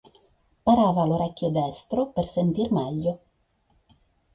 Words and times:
Parava 0.69 1.05
l'orecchio 1.11 1.51
destro 1.59 2.09
per 2.19 2.27
sentir 2.35 2.69
meglio. 2.83 3.19